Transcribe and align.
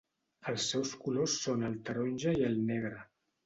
Els 0.51 0.63
seus 0.71 0.93
colors 1.03 1.37
són 1.43 1.67
el 1.69 1.77
taronja 1.93 2.37
i 2.41 2.51
el 2.51 2.61
negre. 2.75 3.09